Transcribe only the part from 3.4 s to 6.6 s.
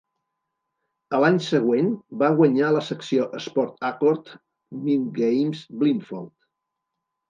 Sport Accord Mindgames Blindfold.